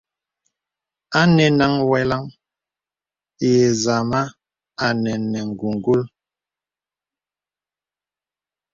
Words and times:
Anɛnaŋ 1.19 1.73
weləŋ 1.89 2.23
yə̀ 3.41 3.65
zàma 3.83 4.21
à 4.85 4.87
nə̀ 5.03 5.17
nə̀ 5.31 5.43
ngùngul. 5.51 6.01